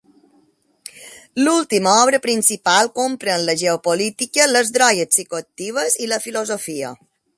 L'última 1.41 1.91
obra 2.05 2.19
principal 2.23 2.89
comprèn 3.01 3.45
la 3.49 3.55
geopolítica, 3.65 4.49
les 4.57 4.73
drogues 4.79 5.13
psicoactives 5.13 5.99
i 6.07 6.11
la 6.15 6.23
filosofia. 6.25 6.91